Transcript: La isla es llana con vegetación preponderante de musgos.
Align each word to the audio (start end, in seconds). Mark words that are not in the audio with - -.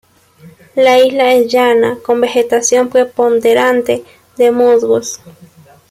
La 0.73 0.97
isla 0.97 1.31
es 1.35 1.53
llana 1.53 1.99
con 2.03 2.21
vegetación 2.21 2.89
preponderante 2.89 4.03
de 4.35 4.49
musgos. 4.51 5.21